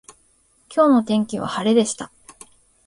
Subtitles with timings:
[0.75, 2.11] 今日の天気は晴れでした。